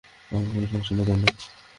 আমাদের 0.31 0.51
কোন 0.53 0.63
সমস্যা 0.71 0.93
নাই, 0.97 1.05
তাই 1.07 1.17
না? 1.17 1.29